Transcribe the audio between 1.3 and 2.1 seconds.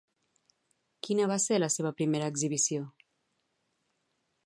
va ser la seva